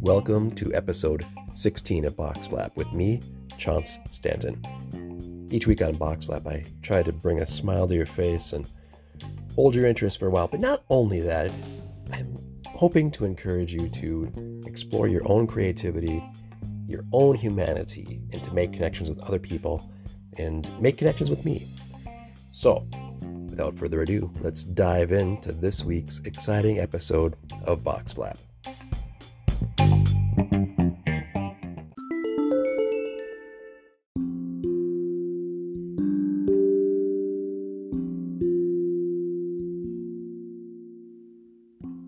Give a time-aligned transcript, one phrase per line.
[0.00, 3.22] Welcome to episode 16 of Box Flap with me,
[3.58, 5.48] Chance Stanton.
[5.52, 8.68] Each week on Box Flap, I try to bring a smile to your face and
[9.54, 10.48] hold your interest for a while.
[10.48, 11.52] But not only that,
[12.12, 12.38] I'm
[12.70, 16.20] hoping to encourage you to explore your own creativity,
[16.88, 19.88] your own humanity, and to make connections with other people
[20.38, 21.68] and make connections with me.
[22.50, 22.84] So,
[23.54, 28.36] without further ado, let's dive into this week's exciting episode of Box Flap.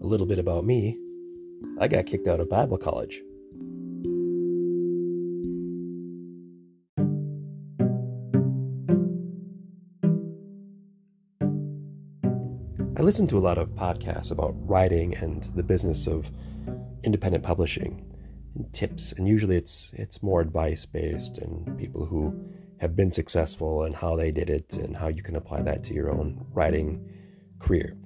[0.02, 0.98] A little bit about me
[1.78, 3.22] I got kicked out of Bible college.
[13.06, 16.28] Listen to a lot of podcasts about writing and the business of
[17.04, 18.04] independent publishing
[18.56, 22.34] and tips and usually it's it's more advice based and people who
[22.80, 25.94] have been successful and how they did it and how you can apply that to
[25.94, 27.08] your own writing
[27.60, 27.96] career.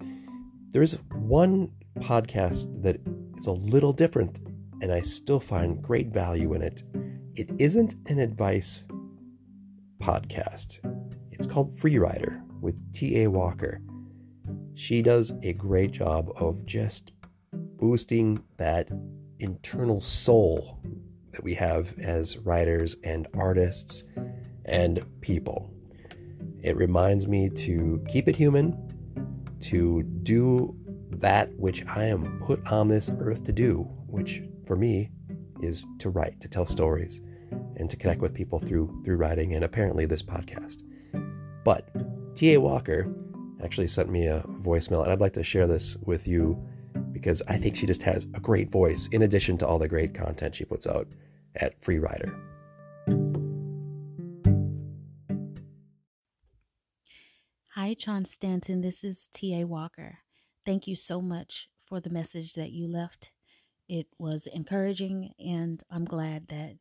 [0.73, 3.01] There's one podcast that
[3.39, 4.39] is a little different
[4.83, 6.83] and I still find great value in it.
[7.37, 8.85] It isn't an advice
[9.99, 10.79] podcast.
[11.33, 13.29] It's called Free Rider with T.A.
[13.29, 13.81] Walker
[14.75, 17.13] she does a great job of just
[17.53, 18.91] boosting that
[19.39, 20.81] internal soul
[21.33, 24.05] that we have as writers and artists
[24.65, 25.73] and people.
[26.63, 28.77] It reminds me to keep it human,
[29.61, 30.77] to do
[31.11, 35.11] that which I am put on this earth to do, which for me
[35.63, 37.21] is to write, to tell stories,
[37.77, 40.83] and to connect with people through through writing and apparently this podcast.
[41.65, 41.89] But
[42.37, 42.61] T.A.
[42.61, 43.13] Walker
[43.63, 46.61] actually sent me a voicemail, and I'd like to share this with you
[47.13, 50.15] because I think she just has a great voice in addition to all the great
[50.15, 51.07] content she puts out
[51.57, 52.35] at Free Rider.
[57.75, 58.81] Hi, John Stanton.
[58.81, 59.65] This is T.A.
[59.65, 60.19] Walker.
[60.67, 63.31] Thank you so much for the message that you left.
[63.89, 66.77] It was encouraging, and I'm glad that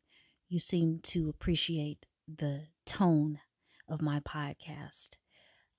[0.48, 3.40] you seem to appreciate the tone
[3.88, 5.10] of my podcast.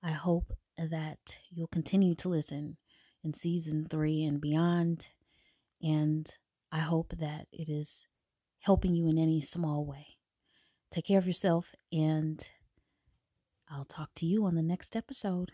[0.02, 0.52] I hope
[0.90, 2.76] that you'll continue to listen
[3.24, 5.06] in season three and beyond.
[5.82, 6.28] And
[6.70, 8.06] I hope that it is
[8.60, 10.06] helping you in any small way.
[10.92, 12.46] Take care of yourself, and
[13.70, 15.52] I'll talk to you on the next episode.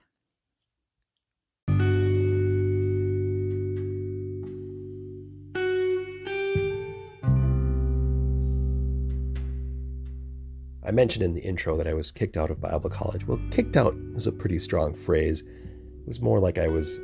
[10.88, 13.26] I mentioned in the intro that I was kicked out of Bible college.
[13.26, 15.42] Well, kicked out was a pretty strong phrase.
[15.42, 16.98] It was more like I was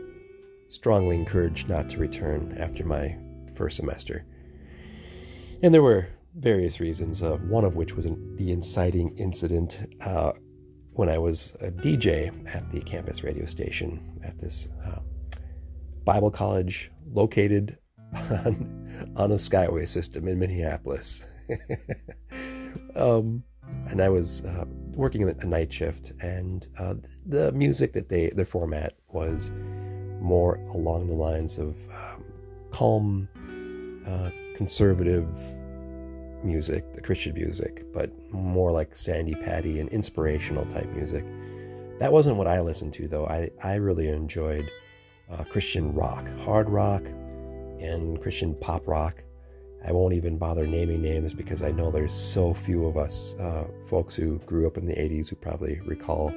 [0.69, 3.15] strongly encouraged not to return after my
[3.55, 4.25] first semester.
[5.63, 10.33] And there were various reasons, uh, one of which was the inciting incident uh,
[10.95, 15.01] when I was a DJ at the campus radio station at this uh,
[16.07, 17.77] Bible college located
[18.15, 21.21] on, on a skyway system in Minneapolis.
[22.97, 23.45] um,
[23.89, 24.65] and I was uh,
[24.95, 26.95] working a night shift, and uh,
[27.27, 29.51] the music that they their format was
[30.21, 32.25] more along the lines of um,
[32.71, 33.29] calm,
[34.07, 35.29] uh, conservative
[36.45, 41.25] music, the Christian music, but more like Sandi Patty and inspirational type music.
[41.99, 43.27] That wasn't what I listened to, though.
[43.27, 44.71] I, I really enjoyed
[45.31, 47.07] uh, Christian rock, hard rock,
[47.81, 49.23] and Christian pop rock.
[49.87, 53.65] I won't even bother naming names because I know there's so few of us uh,
[53.89, 56.33] folks who grew up in the 80s who probably recall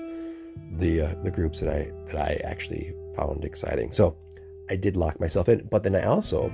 [0.78, 3.91] the uh, the groups that I that I actually found exciting.
[3.91, 4.18] So
[4.69, 6.52] I did lock myself in, but then I also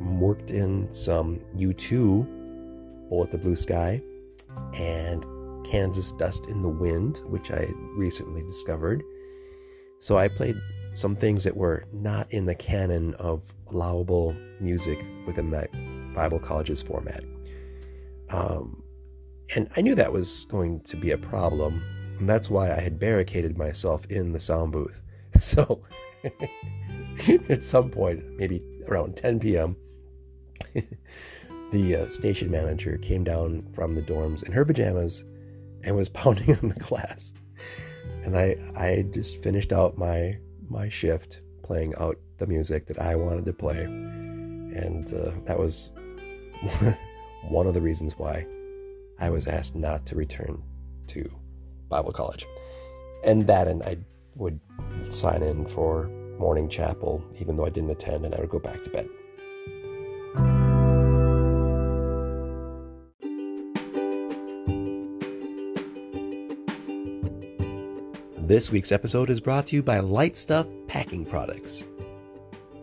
[0.00, 4.02] worked in some U2, Bullet the Blue Sky,
[4.74, 5.24] and
[5.64, 9.02] Kansas Dust in the Wind, which I recently discovered.
[10.00, 10.56] So I played
[10.92, 15.70] some things that were not in the canon of allowable music within that
[16.14, 17.24] Bible college's format.
[18.30, 18.82] Um,
[19.54, 21.82] and I knew that was going to be a problem.
[22.18, 25.00] And that's why I had barricaded myself in the sound booth.
[25.40, 25.82] So
[27.48, 29.76] at some point, maybe around 10 p.m.,
[31.72, 35.24] the uh, station manager came down from the dorms in her pajamas
[35.82, 37.32] and was pounding on the glass.
[38.22, 40.38] And I, I just finished out my
[40.68, 43.82] my shift playing out the music that I wanted to play.
[43.82, 45.90] And uh, that was
[47.48, 48.46] one of the reasons why
[49.18, 50.62] I was asked not to return
[51.08, 51.30] to
[51.88, 52.46] Bible college.
[53.22, 53.98] And that, and I
[54.36, 54.58] would
[55.10, 56.08] sign in for
[56.38, 59.08] morning chapel, even though I didn't attend, and I would go back to bed.
[68.46, 71.82] This week's episode is brought to you by Light Stuff Packing Products.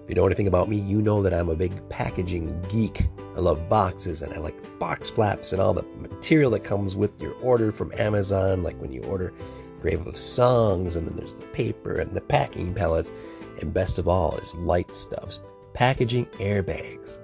[0.04, 3.06] If you know anything about me, you know that I'm a big packaging geek.
[3.36, 7.20] I love boxes and I like box flaps and all the material that comes with
[7.22, 9.34] your order from Amazon, like when you order
[9.82, 13.12] Grave of Songs, and then there's the paper and the packing pellets,
[13.60, 15.40] and best of all is Light Stuff's
[15.74, 17.18] packaging airbags.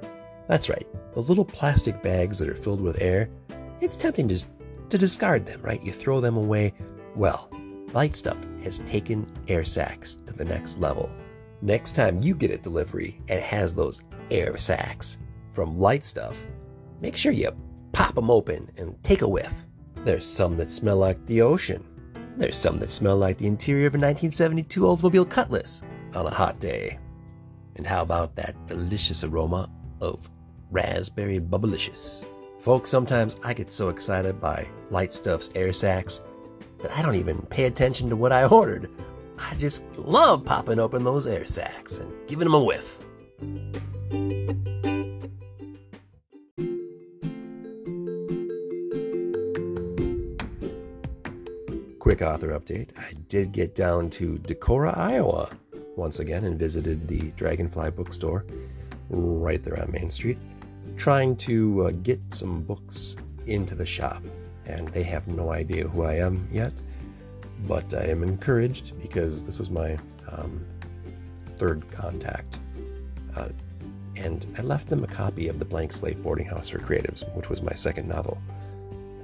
[0.47, 3.29] That's right, those little plastic bags that are filled with air.
[3.81, 4.47] It's tempting just
[4.89, 5.83] to discard them, right?
[5.83, 6.73] You throw them away.
[7.15, 7.49] Well,
[7.93, 11.11] Light Stuff has taken air sacs to the next level.
[11.61, 15.17] Next time you get a delivery and it has those air sacs
[15.57, 16.37] from Light Stuff,
[17.01, 17.51] make sure you
[17.91, 19.51] pop them open and take a whiff.
[20.05, 21.83] There's some that smell like the ocean.
[22.37, 25.81] There's some that smell like the interior of a 1972 Oldsmobile Cutlass
[26.13, 26.99] on a hot day.
[27.75, 30.29] And how about that delicious aroma of
[30.69, 32.23] raspberry bubblicious?
[32.61, 36.21] Folks, sometimes I get so excited by Light Stuff's air sacs
[36.83, 38.91] that I don't even pay attention to what I ordered.
[39.39, 42.99] I just love popping open those air sacs and giving them a whiff.
[52.07, 52.97] Quick author update.
[52.97, 55.49] I did get down to Decorah, Iowa
[55.97, 58.45] once again and visited the Dragonfly bookstore
[59.09, 60.37] right there on Main Street,
[60.95, 64.23] trying to uh, get some books into the shop
[64.65, 66.71] and they have no idea who I am yet.
[67.67, 69.97] But I am encouraged because this was my
[70.29, 70.65] um,
[71.57, 72.57] third contact.
[73.35, 73.49] Uh,
[74.15, 77.49] and I left them a copy of The Blank Slate Boarding House for Creatives, which
[77.49, 78.37] was my second novel.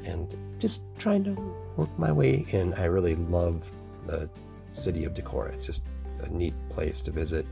[0.03, 1.31] And just trying to
[1.75, 2.73] work my way in.
[2.75, 3.69] I really love
[4.07, 4.29] the
[4.71, 5.53] city of Decorah.
[5.53, 5.81] It's just
[6.21, 7.45] a neat place to visit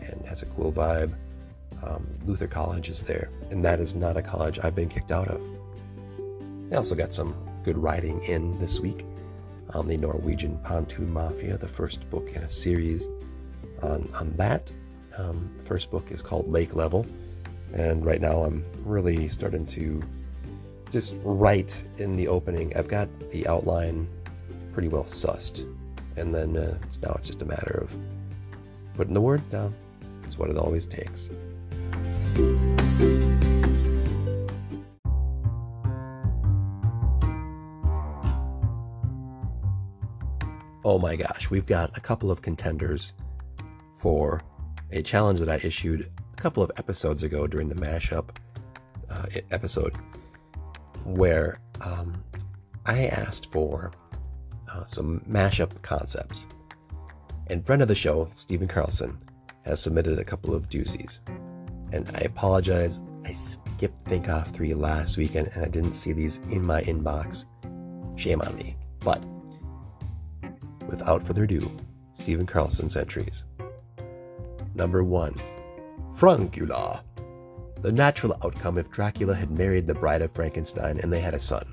[0.00, 1.12] and has a cool vibe.
[1.82, 5.26] Um, Luther College is there, and that is not a college I've been kicked out
[5.26, 5.40] of.
[6.70, 7.34] I also got some
[7.64, 9.04] good writing in this week
[9.74, 13.08] on the Norwegian Pontoon Mafia, the first book in a series
[13.82, 14.72] on, on that.
[15.18, 17.06] Um, first book is called Lake Level,
[17.74, 20.00] and right now I'm really starting to
[20.92, 22.76] just write in the opening.
[22.76, 24.08] I've got the outline
[24.72, 25.66] pretty well sussed,
[26.16, 27.90] and then uh, it's, now it's just a matter of
[28.94, 29.74] putting the words down.
[30.24, 31.30] It's what it always takes.
[40.86, 43.12] oh my gosh, we've got a couple of contenders
[43.98, 44.40] for
[44.92, 48.36] a challenge that I issued a couple of episodes ago during the mashup
[49.10, 49.96] uh, episode,
[51.14, 52.22] where um,
[52.84, 53.92] I asked for
[54.70, 56.46] uh, some mashup concepts.
[57.48, 59.18] And friend of the show, Stephen Carlson,
[59.64, 61.18] has submitted a couple of doozies.
[61.92, 66.38] And I apologize, I skipped Think Off 3 last weekend and I didn't see these
[66.50, 67.44] in my inbox.
[68.16, 68.76] Shame on me.
[69.00, 69.24] But
[70.88, 71.70] Without further ado,
[72.14, 73.44] Stephen Carlson's entries.
[74.74, 75.34] Number 1.
[76.16, 77.00] Francula.
[77.82, 81.40] The natural outcome if Dracula had married the bride of Frankenstein and they had a
[81.40, 81.66] son.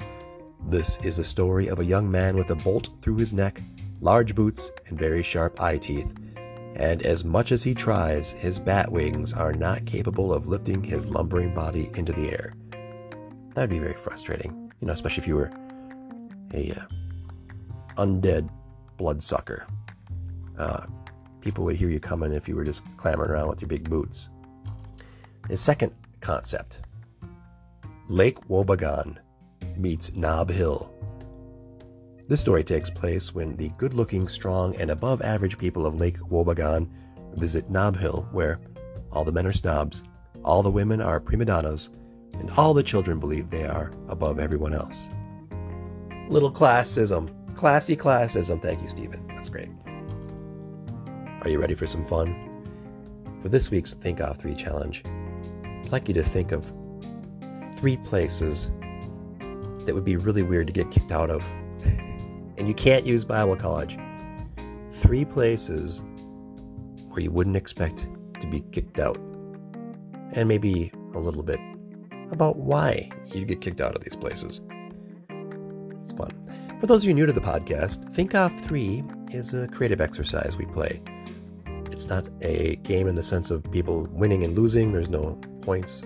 [0.68, 3.62] This is a story of a young man with a bolt through his neck,
[4.02, 6.12] large boots, and very sharp eye teeth.
[6.76, 11.06] And as much as he tries, his bat wings are not capable of lifting his
[11.06, 12.54] lumbering body into the air.
[13.54, 15.52] That'd be very frustrating, you know, especially if you were
[16.54, 16.86] a uh,
[17.98, 18.50] undead
[18.98, 19.68] bloodsucker.
[20.58, 20.86] Uh,
[21.42, 24.30] people would hear you coming if you were just clambering around with your big boots.
[25.50, 26.80] His second concept
[28.08, 29.18] Lake Wobegon
[29.78, 30.90] meets Nob Hill.
[32.28, 36.18] This story takes place when the good looking, strong, and above average people of Lake
[36.20, 36.90] Wobegon
[37.36, 38.60] visit Nob Hill, where
[39.12, 40.04] all the men are snobs,
[40.44, 41.90] all the women are prima donnas,
[42.34, 45.10] and all the children believe they are above everyone else.
[46.30, 48.62] Little classism Classy classism.
[48.62, 49.26] Thank you, Stephen.
[49.28, 49.70] That's great.
[51.42, 52.50] Are you ready for some fun?
[53.42, 55.04] For this week's Think Off 3 challenge,
[55.94, 56.66] like you to think of
[57.78, 58.72] three places
[59.86, 61.44] that would be really weird to get kicked out of.
[62.58, 63.96] and you can't use Bible college.
[65.02, 66.02] Three places
[67.10, 68.08] where you wouldn't expect
[68.42, 69.18] to be kicked out.
[70.32, 71.60] And maybe a little bit
[72.32, 74.62] about why you'd get kicked out of these places.
[76.04, 76.32] It's fun.
[76.80, 80.58] For those of you new to the podcast, Think Off 3 is a creative exercise
[80.58, 81.04] we play.
[81.94, 86.02] It's not a game in the sense of people winning and losing, there's no points.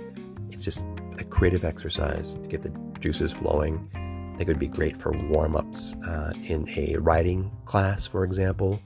[0.52, 0.86] It's just
[1.18, 3.90] a creative exercise to get the juices flowing.
[3.94, 8.26] I think it would be great for warm ups uh, in a writing class, for
[8.26, 8.82] example,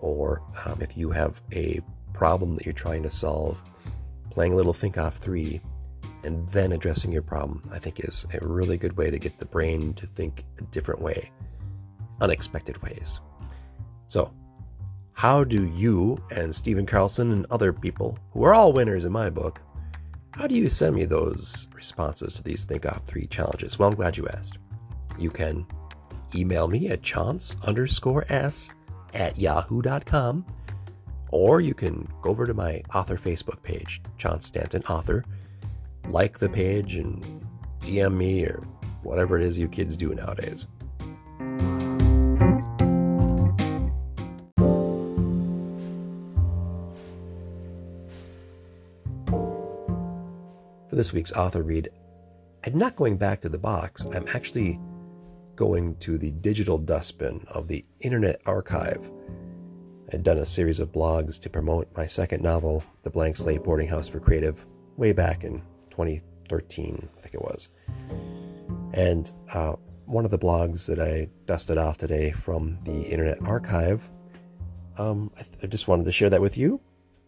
[0.00, 1.82] or um, if you have a
[2.14, 3.62] problem that you're trying to solve,
[4.30, 5.60] playing a little Think Off 3
[6.24, 9.44] and then addressing your problem, I think is a really good way to get the
[9.44, 11.30] brain to think a different way,
[12.22, 13.20] unexpected ways.
[14.06, 14.32] So,
[15.14, 19.30] how do you and Stephen Carlson and other people, who are all winners in my
[19.30, 19.60] book,
[20.32, 23.78] how do you send me those responses to these Think Off 3 challenges?
[23.78, 24.58] Well, I'm glad you asked.
[25.18, 25.64] You can
[26.34, 28.70] email me at chance underscore s
[29.14, 30.44] at yahoo.com
[31.28, 35.24] or you can go over to my author Facebook page, Chance Stanton Author,
[36.08, 37.44] like the page and
[37.80, 38.62] DM me or
[39.02, 40.66] whatever it is you kids do nowadays.
[50.94, 51.88] For this week's author read,
[52.64, 54.04] I'm not going back to the box.
[54.14, 54.78] I'm actually
[55.56, 59.10] going to the digital dustbin of the Internet Archive.
[60.12, 63.88] I'd done a series of blogs to promote my second novel, The Blank Slate Boarding
[63.88, 64.64] House for Creative,
[64.96, 67.70] way back in 2013, I think it was.
[68.92, 69.72] And uh,
[70.06, 74.08] one of the blogs that I dusted off today from the Internet Archive,
[74.96, 76.80] um, I, th- I, just wanted to share that with you.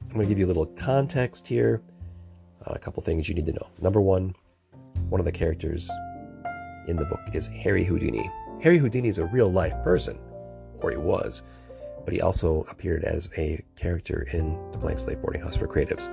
[0.03, 1.83] I'm going to give you a little context here,
[2.65, 3.67] Uh, a couple things you need to know.
[3.81, 4.35] Number one,
[5.09, 5.91] one of the characters
[6.87, 8.31] in the book is Harry Houdini.
[8.63, 10.19] Harry Houdini is a real life person,
[10.79, 11.43] or he was,
[12.05, 16.09] but he also appeared as a character in The Blank Slate Boarding House for Creatives.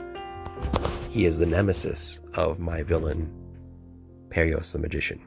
[1.09, 3.31] He is the nemesis of my villain,
[4.29, 5.21] Perios the Magician.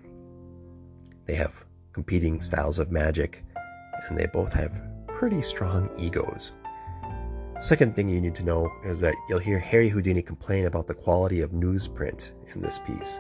[1.27, 3.45] They have competing styles of magic,
[4.09, 6.53] and they both have pretty strong egos.
[7.61, 10.95] Second thing you need to know is that you'll hear Harry Houdini complain about the
[10.95, 13.19] quality of newsprint in this piece.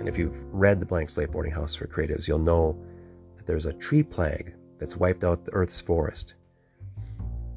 [0.00, 2.76] And if you've read The Blank Slate Boarding House for Creatives, you'll know
[3.36, 6.34] that there's a tree plague that's wiped out the Earth's forest.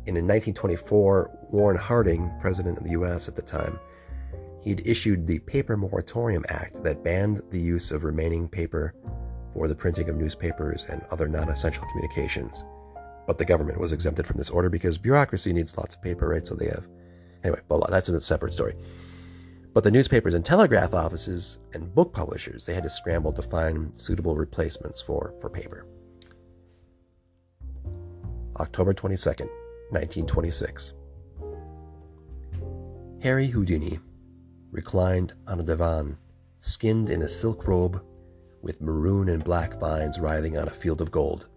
[0.05, 3.79] And in 1924, Warren Harding, president of the US at the time,
[4.61, 8.93] he'd issued the Paper Moratorium Act that banned the use of remaining paper
[9.51, 12.63] for the printing of newspapers and other non essential communications.
[13.27, 16.47] But the government was exempted from this order because bureaucracy needs lots of paper, right?
[16.47, 16.87] So they have.
[17.43, 18.75] Anyway, well, that's a separate story.
[19.73, 23.91] But the newspapers and telegraph offices and book publishers, they had to scramble to find
[23.99, 25.85] suitable replacements for, for paper.
[28.59, 29.49] October 22nd,
[29.91, 30.93] 1926.
[33.21, 33.99] Harry Houdini
[34.71, 36.17] reclined on a divan,
[36.59, 38.01] skinned in a silk robe
[38.61, 41.47] with maroon and black vines writhing on a field of gold.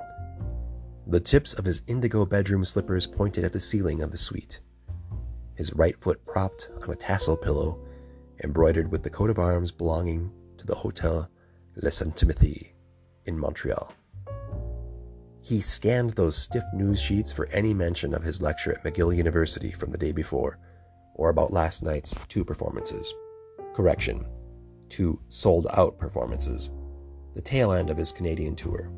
[1.11, 4.61] The tips of his indigo bedroom slippers pointed at the ceiling of the suite.
[5.57, 7.85] His right foot propped on a tassel pillow
[8.45, 11.29] embroidered with the coat of arms belonging to the Hotel
[11.75, 12.23] Le Saint
[13.27, 13.93] in Montreal.
[15.41, 19.73] He scanned those stiff news sheets for any mention of his lecture at McGill University
[19.73, 20.59] from the day before,
[21.17, 23.13] or about last night's two performances.
[23.75, 24.25] Correction,
[24.89, 26.71] two sold out performances,
[27.35, 28.93] the tail end of his Canadian tour.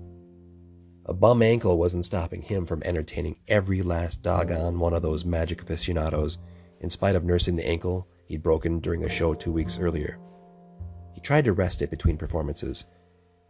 [1.07, 5.61] A bum ankle wasn't stopping him from entertaining every last doggone one of those magic
[5.61, 6.39] aficionados,
[6.81, 10.19] in spite of nursing the ankle he'd broken during a show two weeks earlier.
[11.13, 12.85] He tried to rest it between performances,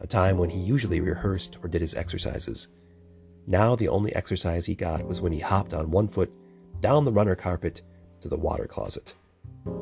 [0.00, 2.68] a time when he usually rehearsed or did his exercises.
[3.46, 6.32] Now the only exercise he got was when he hopped on one foot
[6.80, 7.82] down the runner carpet
[8.22, 9.14] to the water closet.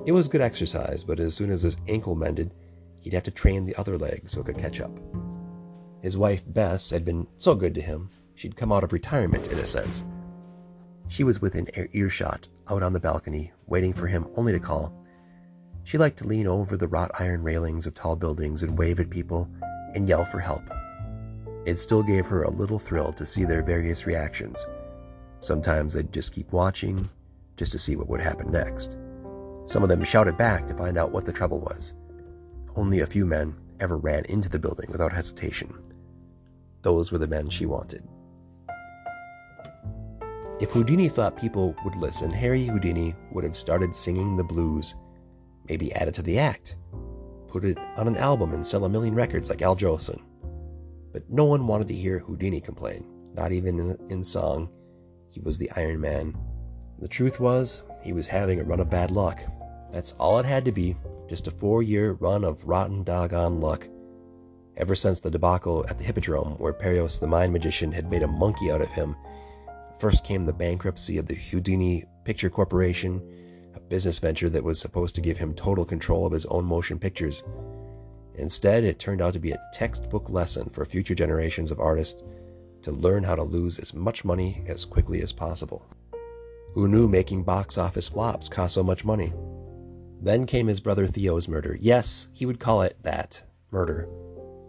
[0.07, 2.53] It was good exercise, but as soon as his ankle mended,
[2.99, 4.91] he'd have to train the other leg so it could catch up.
[6.03, 9.59] His wife, Bess, had been so good to him, she'd come out of retirement in
[9.59, 10.03] a sense.
[11.09, 14.95] She was within earshot, out on the balcony, waiting for him only to call.
[15.85, 19.11] She liked to lean over the wrought iron railings of tall buildings and wave at
[19.11, 19.49] people
[19.95, 20.63] and yell for help.
[21.67, 24.65] It still gave her a little thrill to see their various reactions.
[25.41, 27.11] Sometimes they'd just keep watching,
[27.57, 28.97] just to see what would happen next.
[29.67, 31.93] Some of them shouted back to find out what the trouble was.
[32.77, 35.75] Only a few men ever ran into the building without hesitation.
[36.83, 38.07] Those were the men she wanted.
[40.61, 44.95] If Houdini thought people would listen, Harry Houdini would have started singing the blues,
[45.69, 46.77] maybe add it to the act,
[47.49, 50.21] put it on an album and sell a million records like Al Jolson.
[51.13, 54.69] But no one wanted to hear Houdini complain, not even in, in song.
[55.29, 56.37] He was the Iron Man.
[56.99, 59.41] The truth was, he was having a run of bad luck.
[59.93, 60.95] That's all it had to be,
[61.29, 63.89] just a four year run of rotten doggone luck.
[64.81, 68.27] Ever since the debacle at the Hippodrome, where Perios the Mind Magician had made a
[68.27, 69.15] monkey out of him
[70.01, 73.21] First came the bankruptcy of the Houdini Picture Corporation,
[73.75, 76.99] a business venture that was supposed to give him total control of his own motion
[76.99, 77.45] pictures.
[78.37, 82.23] Instead, it turned out to be a textbook lesson for future generations of artists
[82.81, 85.85] to learn how to lose as much money as quickly as possible.
[86.73, 89.35] Who knew making box office flops cost so much money?
[90.23, 91.77] Then came his brother Theo's murder.
[91.79, 94.09] Yes, he would call it that murder.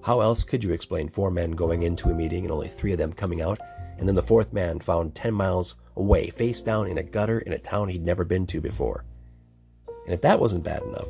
[0.04, 2.98] How else could you explain four men going into a meeting and only three of
[2.98, 3.60] them coming out,
[4.00, 7.54] and then the fourth man found 10 miles away, face down in a gutter in
[7.54, 9.06] a town he'd never been to before?
[10.06, 11.08] And if that wasn't bad enough,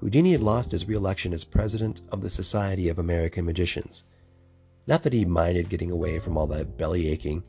[0.00, 4.04] Houdini had lost his re-election as president of the Society of American Magicians.
[4.86, 7.42] Not that he minded getting away from all that belly aching,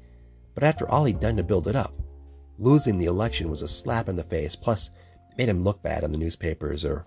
[0.54, 1.94] but after all he'd done to build it up.
[2.60, 4.90] Losing the election was a slap in the face, plus
[5.30, 7.06] it made him look bad on the newspapers, or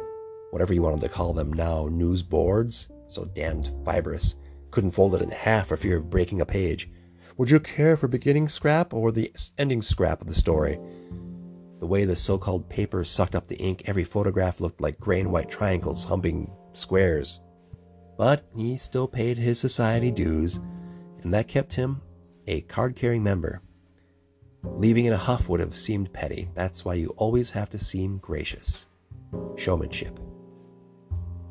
[0.50, 4.36] whatever you wanted to call them now, news boards, so damned fibrous.
[4.70, 6.88] Couldn't fold it in half for fear of breaking a page.
[7.36, 10.78] Would you care for beginning scrap or the ending scrap of the story?
[11.80, 15.20] The way the so called paper sucked up the ink, every photograph looked like gray
[15.20, 17.40] and white triangles humping squares.
[18.18, 20.60] But he still paid his society dues,
[21.22, 22.02] and that kept him
[22.46, 23.62] a card carrying member.
[24.62, 26.50] Leaving in a huff would have seemed petty.
[26.54, 28.86] That's why you always have to seem gracious.
[29.56, 30.20] Showmanship.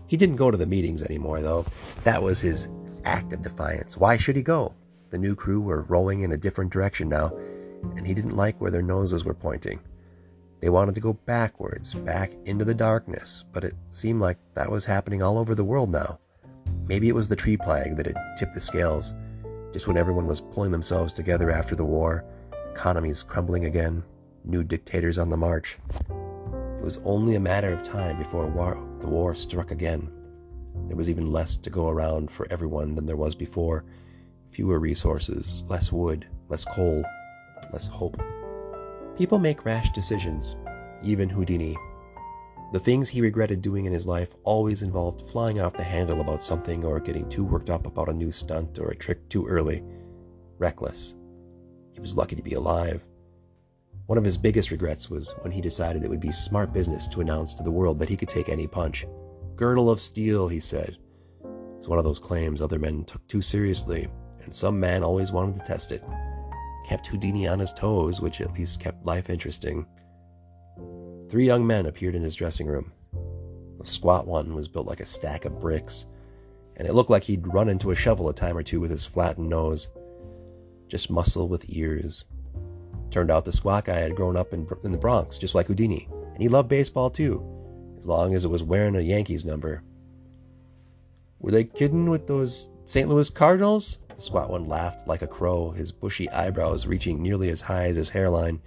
[0.09, 1.67] He didn't go to the meetings anymore, though.
[2.03, 2.67] That was his
[3.05, 3.95] act of defiance.
[3.95, 4.73] Why should he go?
[5.11, 7.31] The new crew were rowing in a different direction now,
[7.95, 9.79] and he didn't like where their noses were pointing.
[10.61, 14.83] They wanted to go backwards, back into the darkness, but it seemed like that was
[14.83, 16.17] happening all over the world now.
[16.87, 19.13] Maybe it was the tree plague that had tipped the scales,
[19.73, 22.25] just when everyone was pulling themselves together after the war,
[22.71, 24.03] economies crumbling again,
[24.43, 25.77] new dictators on the march.
[26.79, 30.09] It was only a matter of time before war, the war struck again.
[30.87, 33.83] There was even less to go around for everyone than there was before
[34.49, 37.03] fewer resources, less wood, less coal,
[37.73, 38.17] less hope.
[39.17, 40.55] People make rash decisions,
[41.03, 41.75] even Houdini.
[42.71, 46.41] The things he regretted doing in his life always involved flying off the handle about
[46.41, 49.83] something or getting too worked up about a new stunt or a trick too early.
[50.57, 51.13] Reckless.
[51.91, 53.05] He was lucky to be alive.
[54.09, 57.21] One of his biggest regrets was when he decided it would be smart business to
[57.21, 59.05] announce to the world that he could take any punch.
[59.55, 60.97] Girdle of steel, he said.
[61.77, 64.07] It's one of those claims other men took too seriously,
[64.41, 66.03] and some man always wanted to test it
[66.89, 69.85] kept Houdini on his toes, which at least kept life interesting.
[71.29, 72.91] Three young men appeared in his dressing room.
[73.77, 76.07] The squat one was built like a stack of bricks,
[76.77, 79.05] and it looked like he'd run into a shovel a time or two with his
[79.05, 79.87] flattened nose.
[80.87, 82.25] Just muscle with ears.
[83.11, 86.07] Turned out the squat guy had grown up in, in the Bronx, just like Houdini,
[86.33, 87.43] and he loved baseball too,
[87.97, 89.83] as long as it was wearing a Yankees number.
[91.39, 93.07] Were they kidding with those St.
[93.07, 93.97] Louis Cardinals?
[94.15, 97.95] The squat one laughed like a crow, his bushy eyebrows reaching nearly as high as
[97.95, 98.61] his hairline.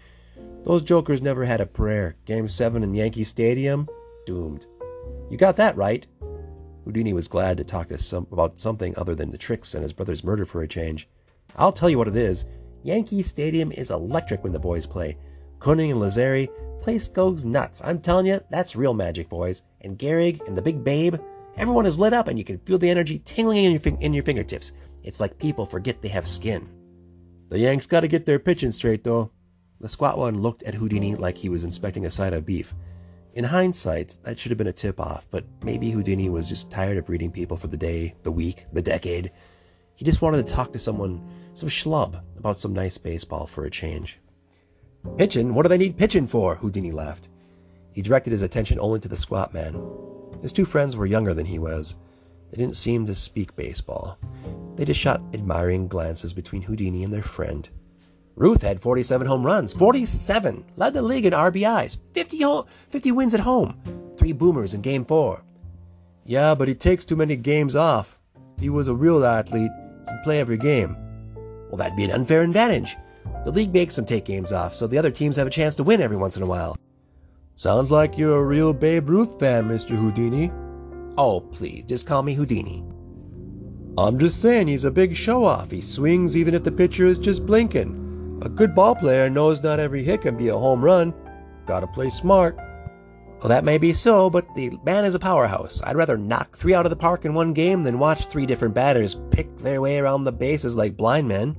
[0.65, 2.17] Those jokers never had a prayer.
[2.25, 3.89] Game 7 in Yankee Stadium?
[4.25, 4.67] Doomed.
[5.31, 6.07] You got that right.
[6.85, 10.25] Houdini was glad to talk some, about something other than the tricks and his brother's
[10.25, 11.09] murder for a change.
[11.57, 12.45] I'll tell you what it is.
[12.83, 15.17] Yankee Stadium is electric when the boys play.
[15.61, 16.49] Koenig and Lazzeri,
[16.81, 17.81] place goes nuts.
[17.85, 19.63] I'm telling you, that's real magic, boys.
[19.83, 21.17] And Gehrig and the big babe,
[21.57, 24.25] everyone is lit up and you can feel the energy tingling in your, in your
[24.25, 24.73] fingertips.
[25.05, 26.69] It's like people forget they have skin.
[27.49, 29.31] The Yanks got to get their pitching straight, though.
[29.81, 32.75] The squat one looked at Houdini like he was inspecting a side of beef.
[33.35, 36.99] In hindsight, that should have been a tip off, but maybe Houdini was just tired
[36.99, 39.33] of reading people for the day, the week, the decade.
[39.95, 41.21] He just wanted to talk to someone,
[41.55, 44.19] some schlub, about some nice baseball for a change.
[45.17, 45.55] Pitchin'?
[45.55, 46.57] What do they need pitchin' for?
[46.57, 47.29] Houdini laughed.
[47.93, 49.81] He directed his attention only to the squat man.
[50.41, 51.95] His two friends were younger than he was.
[52.51, 54.19] They didn't seem to speak baseball.
[54.75, 57.69] They just shot admiring glances between Houdini and their friend.
[58.35, 59.73] Ruth had 47 home runs.
[59.73, 60.65] 47!
[60.75, 61.99] Led the league in RBIs.
[62.13, 62.45] 50,
[62.91, 63.79] 50 wins at home.
[64.17, 65.45] Three boomers in game four.
[66.25, 68.19] Yeah, but he takes too many games off.
[68.59, 69.71] He was a real athlete,
[70.09, 70.97] he'd play every game.
[71.73, 72.99] Well, that'd be an unfair advantage.
[73.45, 75.83] The league makes them take games off, so the other teams have a chance to
[75.83, 76.77] win every once in a while.
[77.55, 79.97] Sounds like you're a real Babe Ruth fan, Mr.
[79.97, 80.53] Houdini.
[81.17, 82.85] Oh, please, just call me Houdini.
[83.97, 85.71] I'm just saying he's a big show off.
[85.71, 88.41] He swings even if the pitcher is just blinking.
[88.43, 91.15] A good ball player knows not every hit can be a home run.
[91.65, 92.59] Gotta play smart.
[93.43, 95.83] Well, that may be so, but the man is a powerhouse.
[95.83, 98.73] I'd rather knock three out of the park in one game than watch three different
[98.73, 101.57] batters pick their way around the bases like blind men.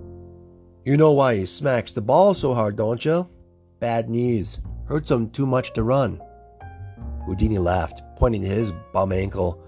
[0.85, 3.27] You know why he smacks the ball so hard, don't you?
[3.81, 4.59] Bad knees.
[4.85, 6.21] Hurts him too much to run.
[7.25, 9.61] Houdini laughed, pointing to his bum ankle.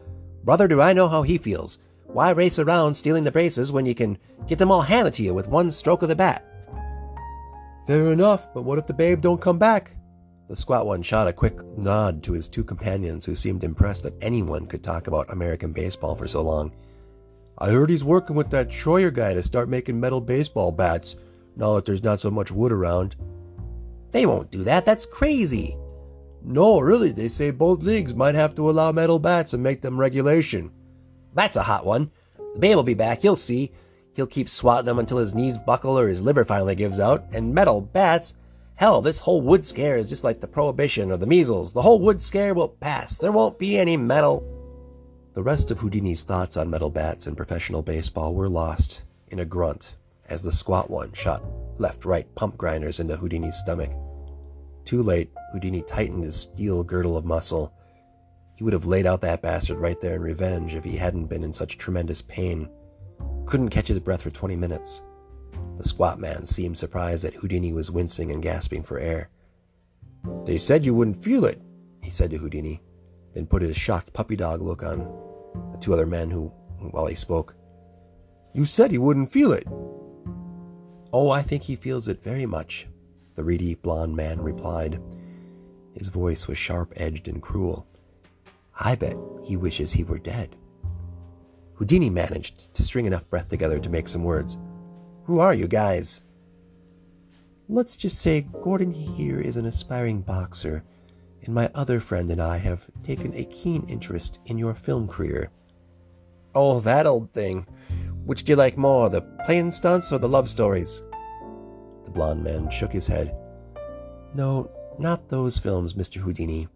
[0.46, 1.80] Brother, do I know how he feels.
[2.06, 5.34] Why race around stealing the braces when you can get them all handed to you
[5.34, 6.46] with one stroke of the bat?
[7.88, 9.95] Fair enough, but what if the babe don't come back?
[10.48, 14.14] The squat one shot a quick nod to his two companions, who seemed impressed that
[14.22, 16.72] anyone could talk about American baseball for so long.
[17.58, 21.16] I heard he's working with that Schroyer guy to start making metal baseball bats,
[21.56, 23.16] now that there's not so much wood around.
[24.12, 25.78] They won't do that, that's crazy.
[26.44, 30.00] No, really, they say both leagues might have to allow metal bats and make them
[30.00, 30.70] regulation.
[31.34, 32.12] That's a hot one.
[32.54, 33.72] The Babe will be back, you'll see.
[34.14, 37.26] He'll keep swatting them until his knees buckle or his liver finally gives out.
[37.34, 38.36] And metal bats?
[38.76, 41.72] Hell, this whole wood scare is just like the prohibition or the measles.
[41.72, 43.18] The whole wood scare will pass.
[43.18, 44.44] There won't be any metal.
[45.34, 49.46] The rest of Houdini's thoughts on metal bats and professional baseball were lost in a
[49.46, 49.96] grunt
[50.28, 51.42] as the squat one shot
[51.78, 53.92] left right pump grinders into Houdini's stomach.
[54.84, 57.74] Too late, Houdini tightened his steel girdle of muscle.
[58.56, 61.44] He would have laid out that bastard right there in revenge if he hadn't been
[61.44, 62.70] in such tremendous pain.
[63.46, 65.02] Couldn't catch his breath for 20 minutes.
[65.78, 69.30] The squat man seemed surprised that Houdini was wincing and gasping for air.
[70.46, 71.62] They said you wouldn't feel it,
[72.02, 72.82] he said to Houdini,
[73.34, 75.00] then put his shocked puppy dog look on
[75.72, 76.48] the two other men who,
[76.92, 77.56] while he spoke,
[78.54, 79.68] You said he wouldn't feel it.
[81.12, 82.88] Oh, I think he feels it very much,
[83.36, 85.02] the reedy blond man replied.
[85.94, 87.88] His voice was sharp edged and cruel.
[88.78, 90.56] I bet he wishes he were dead.
[91.76, 94.58] Houdini managed to string enough breath together to make some words.
[95.26, 96.22] Who are you guys?
[97.68, 100.84] Let's just say Gordon here is an aspiring boxer
[101.42, 105.50] and my other friend and I have taken a keen interest in your film career.
[106.54, 107.66] Oh, that old thing.
[108.26, 111.02] Which do you like more, the playing stunts or the love stories?
[112.04, 113.36] The blond man shook his head.
[114.36, 116.18] No, not those films, Mr.
[116.18, 116.68] Houdini.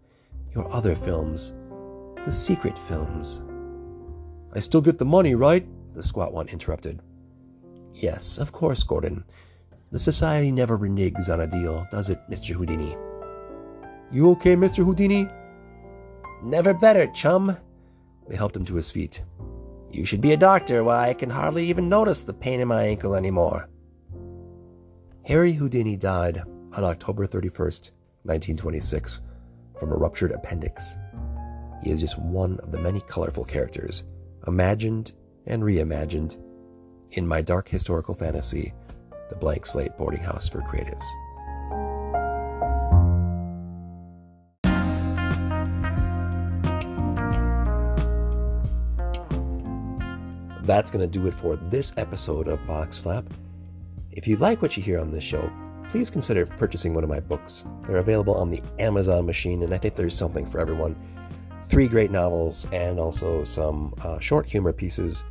[0.56, 1.52] Your other films.
[2.26, 3.42] The secret films.
[4.52, 5.64] I still get the money, right?
[5.94, 7.00] The squat one interrupted.
[7.94, 9.24] Yes, of course, Gordon.
[9.92, 12.54] The society never reneges on a deal, does it, Mr.
[12.54, 12.96] Houdini?
[14.12, 14.84] You okay, Mr.
[14.84, 15.28] Houdini?
[16.42, 17.56] Never better, chum.
[18.28, 19.22] They helped him to his feet.
[19.90, 20.84] You should be a doctor.
[20.84, 23.68] Why, I can hardly even notice the pain in my ankle anymore.
[25.24, 27.90] Harry Houdini died on October 31st,
[28.22, 29.20] 1926,
[29.78, 30.94] from a ruptured appendix.
[31.82, 34.04] He is just one of the many colorful characters,
[34.46, 35.12] imagined
[35.46, 36.38] and reimagined,
[37.12, 38.72] in my dark historical fantasy,
[39.28, 41.04] The Blank Slate Boarding House for Creatives.
[50.70, 53.24] that's going to do it for this episode of Box Flap.
[54.12, 55.50] If you like what you hear on this show,
[55.90, 57.64] please consider purchasing one of my books.
[57.88, 60.94] They're available on the Amazon machine, and I think there's something for everyone.
[61.68, 65.24] Three great novels and also some uh, short humor pieces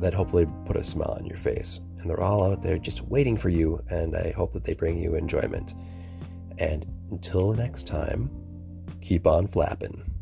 [0.00, 1.80] that hopefully put a smile on your face.
[1.98, 4.98] And they're all out there just waiting for you, and I hope that they bring
[4.98, 5.74] you enjoyment.
[6.58, 8.30] And until next time,
[9.00, 10.13] keep on flapping.